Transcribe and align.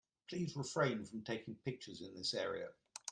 Please 0.29 0.55
refrain 0.57 1.05
from 1.05 1.21
taking 1.23 1.53
pictures 1.63 2.01
in 2.01 2.15
this 2.15 2.33
area. 2.33 2.69